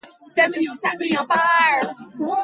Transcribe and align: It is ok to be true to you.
It 0.35 0.57
is 0.67 0.81
ok 0.83 0.93
to 0.93 0.97
be 0.97 1.15
true 1.15 1.27
to 1.27 1.93
you. 2.21 2.35